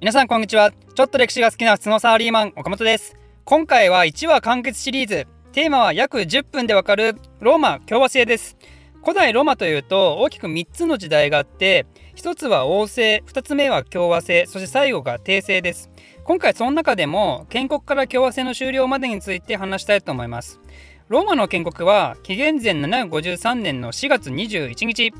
[0.00, 0.70] 皆さんこんにちは。
[0.70, 3.16] ちょっと歴史が好きな普通のサラリーマン岡本です。
[3.44, 5.26] 今回は1話完結シリーズ。
[5.50, 8.56] テーマは約10分でわかるローマ共和制です。
[9.02, 11.84] 古代ローマというと大きく3つの時代があって
[12.14, 15.90] 1つは王政2つ目は共和制そして最後が帝政です。
[16.22, 20.60] 今回その中でも建国から共和制の終了までについて話したいと思います。
[21.08, 25.12] ローマの建国は紀元前753年の4月21日。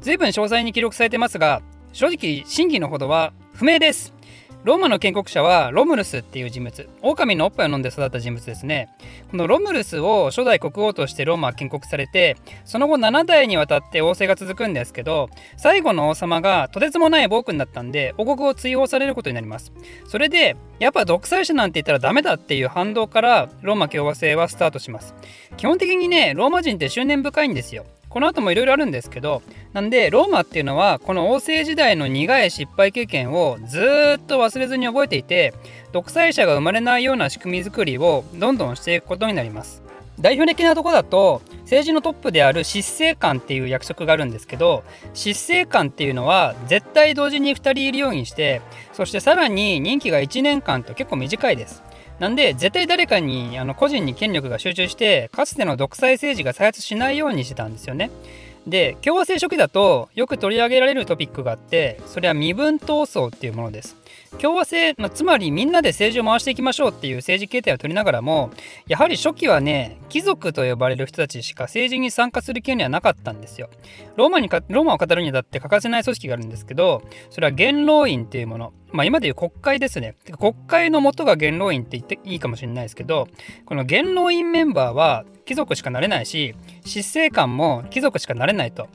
[0.00, 1.62] 随分詳細に記録されてますが
[1.94, 4.15] 正直真偽のほどは不明です。
[4.66, 6.88] ローマの建国者はロムルスっていう人物。
[7.00, 8.88] 狼のおっぱいを飲んで育った人物ですね。
[9.30, 19.72] このロムルスを初代国王としてローマは建国されてその後7代にわたって王政が続くんですけど最後の王様がとてつもない暴君だったんで王国を追放されることになります。
[20.08, 25.14] それでやっぱ独裁者なんて言ったらダメだっていう反動からローマ共和制はスタートします。
[25.58, 27.86] 基本的にねローマ人って執念深いんですよ。
[28.16, 29.42] この後もいろいろあるんですけど
[29.74, 35.52] なんでローマっていうのはこの王政時代の苦い失敗経験をずっと忘れずに覚えていて
[35.92, 39.82] 独裁者が生まれないような仕組み作りをどんどんしていくことになります。
[40.18, 48.62] 代表的なとこだと政治のトップである執政官っていう役職があるんですけど執政官っていうのは絶対同時に2人いるようにして
[48.94, 51.82] そしてさらに任期が1年間と結構短いです。
[52.18, 58.10] なんで絶対誰かにあの個人に権力が集中してかつての独裁政治が再発しないようにしてたんですよね。
[58.66, 63.96] で共和制初期だとよく取り上げられるトピックがあってそれは身分闘争っていうものです。
[64.38, 68.50] 共和制、まあ、つまりみんなで政治を回していきましょうっていう政治形態を取りながらも
[68.86, 73.70] やはり初期はね貴族と呼ばれる人たちしか政治に参加する権利はなかったんですよ。
[74.16, 80.14] ローマにかローマを語るにあたって欠かせない組織があるんですけどそれは元老院っていうものまあ、今でいう国会ですね。
[80.38, 83.28] 国会の元が元老院って言っていいかもしれないですけど、
[83.66, 88.88] この元老院メンバーは貴族しかなれないし、執政官も貴族しかなれないと。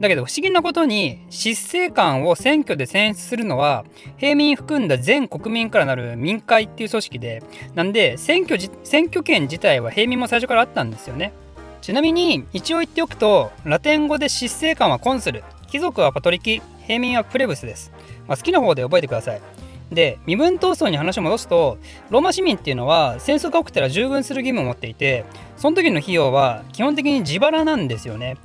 [0.00, 3.84] だけど不思議なことに、執政官を選挙で選出するのは、
[4.18, 7.42] 平民含んだ全国民からなる民会っていう組織で、
[7.74, 11.32] なんで選挙選挙権自体は平民も最初からあったんですよね。
[11.80, 17.90] ちなみに一応言っておくとラテン語で執政官はコンスル貴族はパトリキ平民はプレブスです
[18.28, 19.40] まあ、好きな方で覚えてください。
[19.94, 21.78] で身分闘争に話を戻すと
[22.10, 25.24] ローマ市民っていうのは戦争が起きたら従軍する義務を持っていて
[25.56, 28.36] その時の費用は基本的に自腹なんですよね。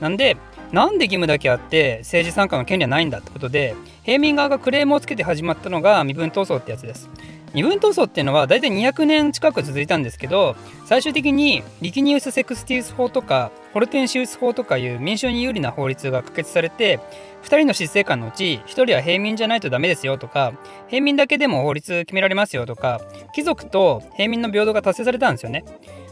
[0.00, 0.36] なんで
[0.72, 7.08] なんで義務だけあって政治参加の権利はないんだってことで平民側がクレームをつけて始まったのが身分闘争ってやつです。
[7.54, 10.56] 身分闘争っていうのは大体200年近く続いたんですけど
[10.86, 16.98] 最終的にリキニウス・セクスティウス法とかホルテンシウス法とかいう民衆に有利な法律が可決されて
[17.44, 20.52] 2人の執政官のうち1人は平民じゃないとダメですよとか
[20.88, 23.00] 平民だけでも法律決められますよとか
[23.32, 25.64] 貴族と平民の平等が達成されたんですよね。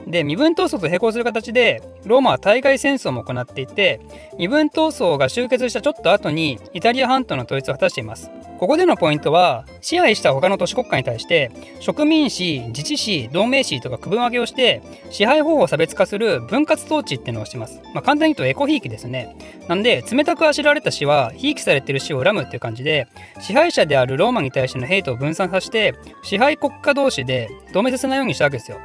[0.06, 4.00] で身分闘争と並行する形でローマは対外戦争も行っていて
[4.38, 8.30] 身分闘争が終結したちょっと後にイタリア半島の統一を果たしています。
[8.62, 19.36] ここでのポイントは支配した他の都市国家に対して植民地自治市同盟市とか区分分けをして支配方法を差別化する分割統治っていうのをしてます、まあ、簡単に言うとエコひいきですね。
[19.66, 23.08] なんで冷たくあしられた市はひいきされてる市を恨むっていう感じで
[23.40, 28.78] 支配者であるローマに対してのヘイトを分散させて支配国家同士で同盟させないようにしたわけですよ。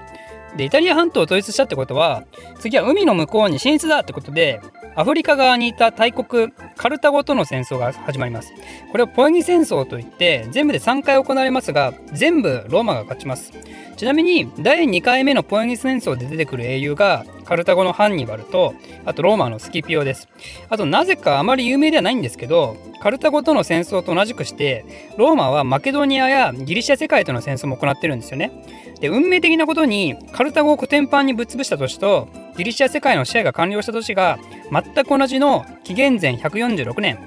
[0.58, 2.24] でイタリア半島を統一したってことは
[2.60, 4.60] 次は海の向こうに進出だってことで
[4.96, 8.52] アフリカ側にいた大国カルタゴとの戦争が始まります。
[8.92, 13.54] これをポエギ戦争といって全部で3回行われますが全部ローマが勝ちます。
[13.96, 18.74] ちなみに第2回目のポエギ戦争で出てくる英雄がカルタゴのハンニバルと
[19.06, 20.28] あとローマのスキピオです。
[20.70, 24.86] あとなぜかあまり有名ではないんですけどカルタゴとの戦争と同じくして
[25.18, 28.52] ローマはマケドニアやギリシャ世界との戦争も行ってるんですよね。
[29.00, 34.40] で運命的なことにカルタゴをコテンパンにぶっ潰した年とギリシャ世界の支配が完了した年が
[34.72, 37.18] 全く同じの紀元前146年。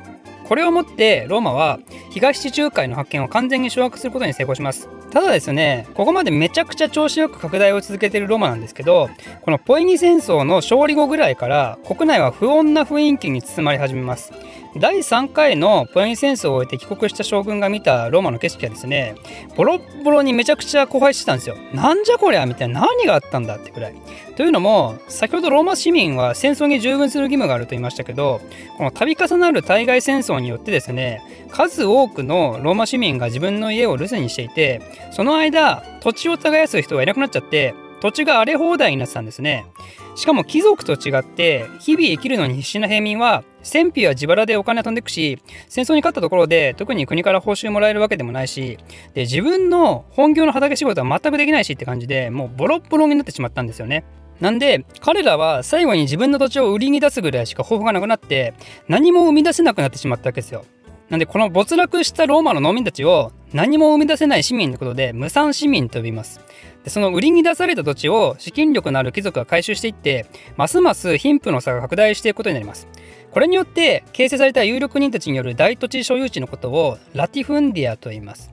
[0.47, 1.78] これをもってローマは
[2.10, 4.88] 東地中海の発見を完全に掌握することに成功します。
[5.10, 9.10] ただですねここまでめちゃくちゃ調子よく拡大を続けているロマなんですけど
[9.43, 14.32] このポエニ戦争の勝利後ぐらいから国内は不穏な雰囲気に包まれ始めます。
[14.76, 19.16] 第3回のポエニ戦争を終えて帰国した将軍が見たローマの景色はですね
[19.56, 21.56] ボロボロにめちゃくちゃ荒廃してたんですよ。
[21.74, 23.95] なんじゃこりゃみたいな何があったんだってくらい。
[24.36, 28.41] というのも先ほどローマ市民は戦争に従軍する義務があると言いましたけど
[28.78, 34.80] この度重なる対外戦争によってですね数多くのローマ市民が自分の家を留守にしていて
[35.10, 39.66] その間土地を耕す人がいなくなっちゃって土地が荒れ放題になってたんですね
[40.14, 45.38] しかも貴族と違って日々生きるのに必死な平民は戦費は自腹でお金飛んでいくし
[45.68, 48.78] 戦争に勝ったところで特に国から報酬もらえるわけでもないし
[49.14, 54.04] で自分の本業の畑仕事は全くできないしって感じでもうボロッボロになってしまったんですよね。
[54.41, 58.54] なんで彼らは最後に自分の土地を売りに出すぐらいしか方法がなくなって
[58.88, 60.64] 何も生み出せなくなってしまったわけですよ。
[61.10, 66.41] なんでこの没落したローマの農民たちを何も生み出せない市民のことで無産市民と呼びます
[66.84, 72.88] でその売りに出された土地を資金力のある貴族が回収していってますます貧富の差が拡大していくことになります。
[73.30, 78.50] これによって形成された有力人たちによる大土地所有地のことをラティフンディアと言います。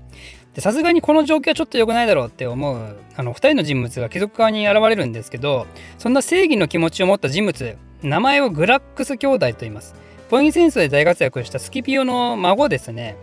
[0.60, 5.68] さすがにこの状況はちょっと良くないだろうって思うあの2人の人物が貴族側に現れるんですけど
[6.00, 9.96] そんな正義の気持ちを持った人物名前をグラックス兄弟と言います。
[10.30, 13.16] ポイン戦争で大活躍したスキピオの孫ですね。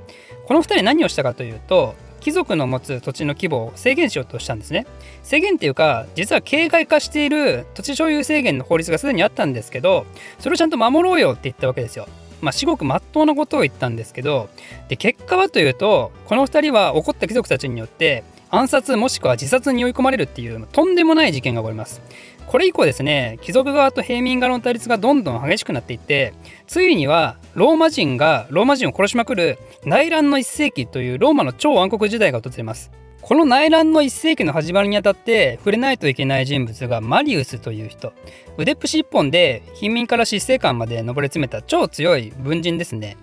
[0.47, 4.87] この2人何をしたかというと貴族の持つ土地の規模を制限しようとしたんですね。
[5.23, 10.07] 制限っていうか実は形骸化している土地所有制限の法律がすでにあったんですけど
[10.39, 12.09] それをちゃんと守ろうよって言ったわけですよ。
[12.41, 14.49] まあ、至極真っ当なことを言ったんですけど
[14.89, 18.25] で結果はというとこの2人は怒った貴族たちによって
[18.55, 22.01] 暗殺もしくは自殺に追い込まれるっていうとんでもない事件が起こります。
[22.47, 26.35] これ以降ですね貴族側と平民側の対立がどんどん激しくなっていって
[26.67, 32.91] ついにはローマ人がローマ人を殺しまくる内乱の1世紀というローマの超暗黒時代が訪れます。
[33.23, 38.13] この内乱の1世紀の始まりにあたって触れないといけない人物がマリウスという人。
[38.59, 43.17] 腕っぷし一本で貧民から執政官まで上り詰めた超強い文人ですね。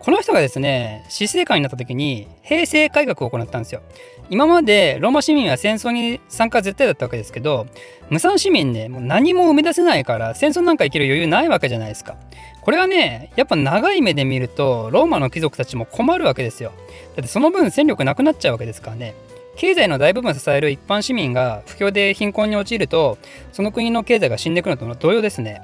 [0.00, 3.82] この人がですね執政官になった時に平成改革を行ったんですよ。
[4.30, 7.66] 今までローマ市民は戦争に参加絶対だったわけですけど
[8.10, 12.16] 無産市民ねもう何も生み出せないから戦争なんか生きる余裕ないわけじゃないですか。
[12.60, 16.72] これはねやっぱ長い目で見るとローマの貴族たちも困るわけですよ。
[17.16, 19.14] だってその分戦力なくなっちゃうわけですからね。
[19.58, 23.18] 経済の大部分を支える一般市民が不況で貧困に陥ると
[23.52, 25.60] その国の経済が死んでいくのと同様ですね。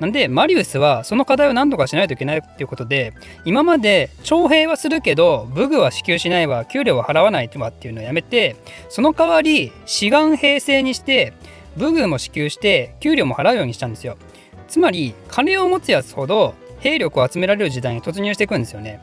[0.00, 3.14] なんでマリウスはその課題を何とかしないといけないっていうことで
[3.46, 8.56] 今まで徴兵はするけど武具は支給しないわ給料は払わないわっていうのをやめて
[8.90, 11.32] その代わり志願兵制にして
[11.76, 14.18] 武具も支給して給料も払うようにしたんですよ。
[14.66, 19.00] つまり金を持つやつほど兵力を集められる時代に突入していくんですよね。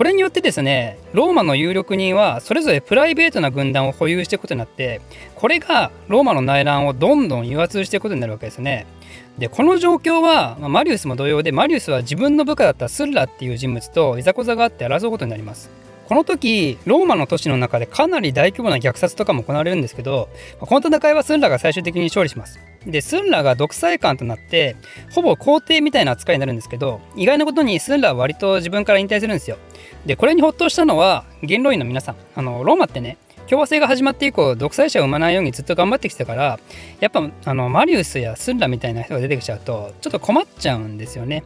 [0.00, 5.02] これによってですねローマの有力人はそれぞれプライベートな軍団を保有していくことになって
[5.34, 8.86] これがローマの内乱をどんどん油圧していくことになるわけですね。
[9.36, 15.68] でこの状況は、まあ、マリウスも同様でマリウスは自分の部下だったスッラっていう人物といざこざがあって争うことになります。
[16.08, 20.30] この時ローマの都市の中でかなり大規模な虐殺とかも行われるんですけど
[20.60, 22.58] この戦いはスンラが最終的に勝利します。
[22.86, 24.76] でスンラが独裁官となって
[25.12, 29.58] ほぼ皇帝みたいな扱いになるんですけど意外なことにスンラは割と自分から引退するんですよ。
[30.06, 32.16] でこれにほっとしたのは元老院の皆さん。
[32.34, 33.18] あのローマってね
[33.50, 36.60] 共和制が始まって以降独裁者を生まないようにずっと頑張ってきたから
[37.00, 41.42] やっぱあのマリウスやスンラみたいな人が出てきちゃうとちょっと困っちゃうんですよね、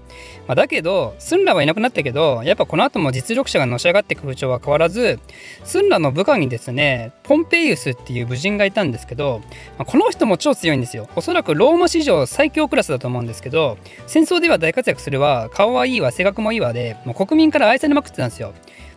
[0.47, 5.19] まあ、だけどスンラはいなくなったけどやっぱこの後も実力者がのし上がっていく風潮は変わらず
[5.65, 9.41] スンラの部下にですねポンペイウスっていう武人がいたんですけど、
[9.79, 11.09] まあ、この人も超強いんですよ。
[11.17, 18.53] おそらくローマ史上最強クラスだと思うんですけど戦争では大活躍するわ顔はいいわ性格もいいわでもう国民から愛されまくってたんですよ。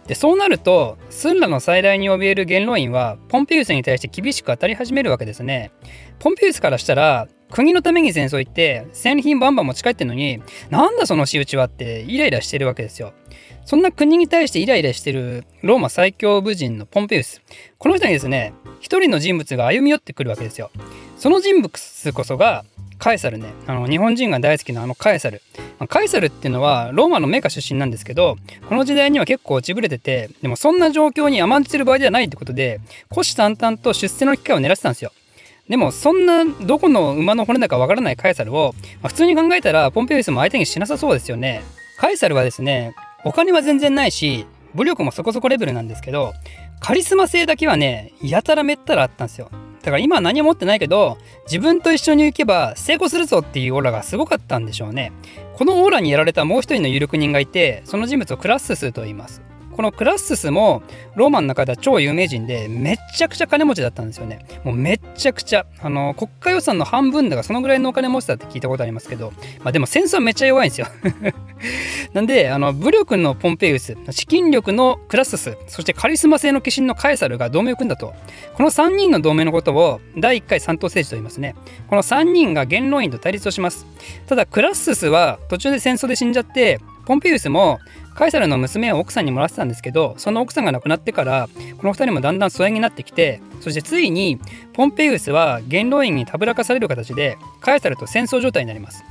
[0.07, 5.71] でそうなるとスンラの最大に怯える元老院はポンペウスに対して厳しく当たり始めるわけですね。
[6.19, 13.13] ポンペウスからしたら国のために戦争行って戦利品バンバン持ち帰ってんのになんだその仕打ちはってイライラしてるわけですよ。
[13.65, 17.41] そんな国に対してイライラしてるローマ最強武人のポンペウス
[17.77, 20.71] この人にですね一人の人物が歩み寄ってくるわけですよ。
[21.17, 22.63] その人物こそが
[22.97, 25.41] カエサルねあの日本人が大好きなあのカエサル、
[25.85, 28.37] カエサルっていうのはローマのメカ出身なんですけど
[28.67, 32.79] この時代には結構落ちぶれててでもそんな状況に甘んじてる場合ではないってことで
[33.09, 35.11] 虎視眈々と出世の機会を狙ってたんですよ。
[35.69, 41.61] でもそんなどこの馬の骨だかわからないカエサルを、まあ、普通に考えたらポンペイウスも相手にしなさそうですよね。
[41.97, 46.33] カエサルはですねお金は全然ないし武力もそこそこレベルなんですけど
[46.79, 49.49] カリスマ性だけはねやたらめったらあったんですよ。
[49.87, 55.13] だから今は何も持ってないけど自分と一緒に行けば成功するぞっていうオーラがすごかったんでしょうね。
[55.55, 59.46] このオーラにやられたもう一人の有力人がいてその人物をクラッススと言います。
[59.77, 60.81] このクラッススも
[61.15, 64.39] ローマの中では超有名人でめちゃくちゃ金持ちだったんですよね。
[64.63, 65.67] もうめちゃくちゃ。
[65.79, 70.87] あの、国家予算の半分だがそのぐらいのお金持ちだって聞いたことありますけど、まあでも戦争はめっちゃ弱いんですよ。
[72.13, 78.15] なんで、あの、武力のポンペイウス、資金力のクラッスス、そしてカリスマ性の化身のカエサルが同盟を組んだと。
[78.55, 81.53] この3人の同盟のことを第1回三等政治と言いますね。
[81.87, 83.85] この3人が元老院と対立をします。
[84.25, 87.79] ただ、クラッススは途中で戦争で死んじゃって、ポンペイウスも
[88.17, 91.47] カエサルの娘を奥さんにもらってたんですけどその奥さんが亡くなってから
[91.77, 94.39] この2人もだんだん疎遠になってきてそしてついに
[94.73, 99.03] ポンペイウスは元老院にたぶらかされる形でカエサルと戦争状態になります。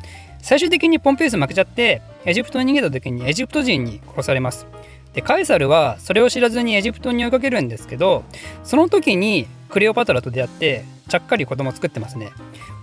[0.43, 4.67] 最終的にポンペイウス負けちゃってエジプトに逃げた時にエジプト人に殺されます。
[5.13, 8.25] でカエサルはそれを知らずにエジプトに追いかけるんですけど
[8.65, 12.31] その時にクレオパトラと出会ってちゃっかり子供作ってますね。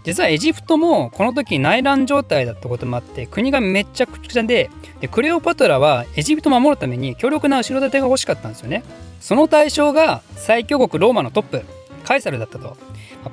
[0.03, 4.69] 実はエジプトもこの時内乱状態だったこともあって国がめちゃくちゃで
[4.99, 8.83] でクレオパトラはエジプトを守るために強力な後ろ盾が欲しかったんですよね。
[9.19, 11.63] その対象が最強国ローマのトップ
[12.03, 12.75] カイサルだったと。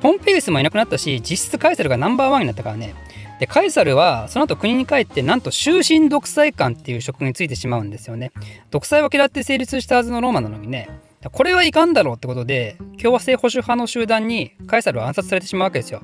[0.00, 2.94] ポンペイスもいなくなったし実質カイサルがナンバーワンになったからね。
[3.40, 8.30] でカイサルはその後国に帰ってなんと終身独裁官っていう職に就いてしまうんですよね。
[8.70, 10.88] 独裁を嫌って成立したはずのローマなのにね。
[11.28, 16.00] これはいかんだろうってことで共和制保守派の集団にカエサルは暗殺されてしまうわけですよ。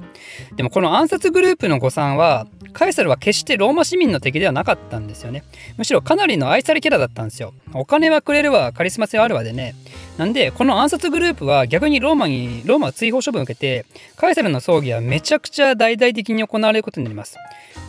[0.56, 5.44] でもこの暗殺グループの誤算はカエサルは決してローマ市民の敵ではなかったんですよね。
[5.78, 7.54] むしろかなりの愛されキャラだったんですよ。
[7.73, 9.75] お金はくれるわカリスマ性はあるわでね。
[10.18, 17.37] なんでこの暗殺グループは逆にローマにローマ追放処分を受けてカエサルの葬儀はめちゃくちゃ大々的に行われることになります。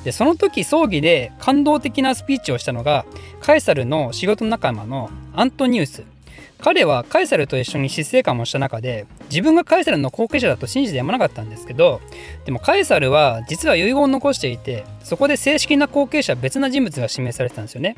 [0.05, 3.05] でその時葬儀で感動的なスピーチをしたのが
[3.41, 6.03] カエサルの仕事仲間のアントニウス。
[6.59, 12.01] 彼はカエサルと一緒に執政官をした中で自分がカエサルの後継者だと信じてやまなかったんですけど
[12.45, 17.95] でもカエサルは実は遺言を残していてそこで正式な後継者別な人物が指名されてたんですよね。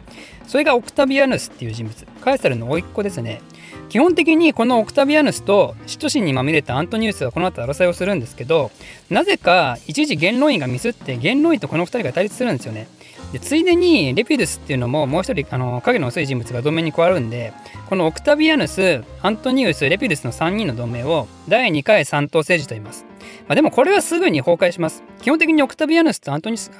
[0.47, 2.05] それがオクタビアヌスっていう人物。
[2.21, 3.41] カエサルの甥っ子ですね。
[3.89, 8.71] 基本的にこのオクタビアヌスと嫉妬心にまみれたアントニウスはこの後争いをするんですけど
[9.09, 12.87] なぜか一時元老院がミスって元老院とこの2人が対立するんですよね。
[13.31, 17.53] でついでにレピュルスっていうのももう一人あの影の薄い人物が同盟に加わるんで
[17.87, 23.05] このオクタビアヌスアントニウスレピュルスの3人の同盟を第2回三党政治と言います、
[23.47, 25.03] まあ、でもこれはすぐに崩壊します。
[25.21, 26.71] 基本的にオクタビアヌスとアントニウス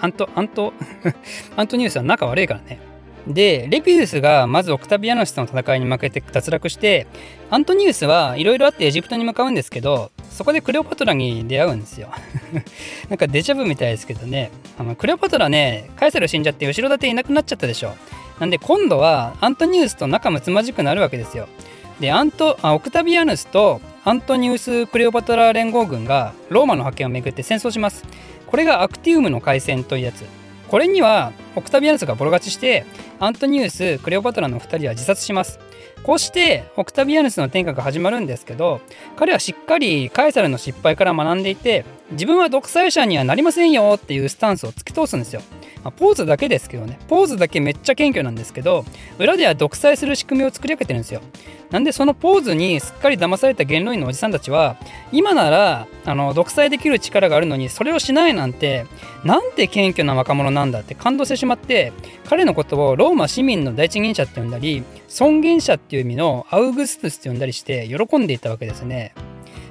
[0.00, 0.72] アントアント
[1.56, 2.89] アントニウスは仲悪いからね。
[3.26, 7.06] でレピウスがまずオクタビアヌスとの戦いに負けて脱落して
[7.50, 12.08] アントニウスはいろいろあってエジプトに向かうんですけどそこでクレオパトラに出会うんですよ。
[13.10, 14.50] なんかデジャブみたいですけどね。
[14.78, 17.92] あのクレオパトラねカエサル死んじゃって後ろ盾いなくなっちゃったでしょ。
[18.38, 21.46] なんで今度はアントニウスと仲睦まじくなるわけですよ。
[22.00, 28.04] でアントあオクタビアヌスとアントニウス・クレオパトラ連合軍がローマの覇権をめぐって戦争します。
[28.46, 30.39] これがアクティウムの海戦というやつ。
[30.70, 32.86] これにはオクタビアヌスがボロ勝ちして
[33.18, 35.58] アントニウスクレオパトラの2人は自殺します
[36.04, 38.80] こうしてオクタビアヌスの天下が始まるんですけど
[39.16, 45.42] 彼はしっかりカエサルの失敗から学んでいて自分は独裁者にはなりませんよっていうスタンスを突き通すんですよ。
[45.82, 48.84] まあ、ポーズだけですけどねポーズだけめっちゃ謙虚なんですけど
[49.18, 51.22] 裏では独裁する仕組みを作り上げてるんですよ。
[51.70, 54.76] なんでそのポーズにすっかり騙された元老院のおじさんたちは
[55.12, 58.86] 今ならあの独裁できる力があるのにそれをしないなんて
[59.24, 61.92] なんて謙虚な若者なんだって感動してしまって
[62.28, 69.14] 彼のことをローマ市民の第一人者って呼んだり尊厳者っていう意味のアウグストゥスって呼んだりして喜んでいたわけですね。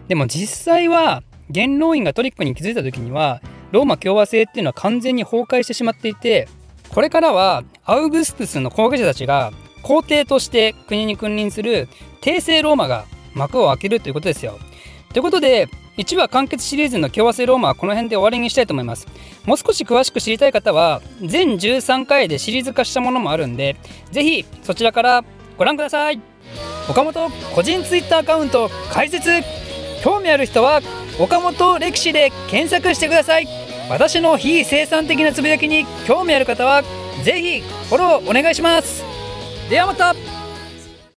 [0.08, 6.48] でも実際は元老院がトリックに気づいた時にはローマ共和制っていうのは完全に崩壊してしまっていて
[6.90, 9.52] これからはアウグストゥスの後継者たちが
[9.84, 11.88] 皇帝として国に君臨する
[12.22, 14.60] 帝政ローマが幕を開けるということですよ。
[15.14, 19.08] ということで1話完結シリーズの共和制ローマはこの辺で終わりにしたいと思います。
[19.46, 23.76] もう少し詳しく知りたい方は全13回でシリーズ化したものもあるんで
[24.12, 25.24] 是非そちらから
[25.58, 26.20] ご覧ください。
[26.90, 29.30] 岡本個人 Twitter アカウント開設
[30.02, 30.82] 興味ある人は
[31.20, 33.48] 岡本歴史で検索してください。
[33.90, 36.84] 私の非生産的なつぶやきに興味ある方は
[37.24, 39.04] 是非フォローお願いします。
[39.70, 40.39] ではまた。